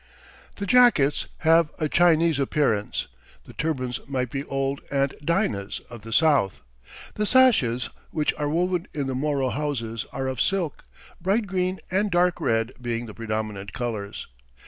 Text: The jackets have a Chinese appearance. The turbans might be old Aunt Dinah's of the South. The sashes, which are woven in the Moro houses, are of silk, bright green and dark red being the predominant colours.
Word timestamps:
The 0.55 0.65
jackets 0.65 1.27
have 1.45 1.69
a 1.77 1.87
Chinese 1.87 2.39
appearance. 2.39 3.05
The 3.45 3.53
turbans 3.53 3.99
might 4.07 4.31
be 4.31 4.43
old 4.45 4.81
Aunt 4.91 5.13
Dinah's 5.23 5.79
of 5.91 6.01
the 6.01 6.11
South. 6.11 6.63
The 7.13 7.27
sashes, 7.27 7.91
which 8.09 8.33
are 8.39 8.49
woven 8.49 8.87
in 8.95 9.05
the 9.05 9.13
Moro 9.13 9.49
houses, 9.51 10.07
are 10.11 10.25
of 10.27 10.41
silk, 10.41 10.85
bright 11.21 11.45
green 11.45 11.79
and 11.91 12.09
dark 12.09 12.41
red 12.41 12.71
being 12.81 13.05
the 13.05 13.13
predominant 13.13 13.73
colours. 13.73 14.25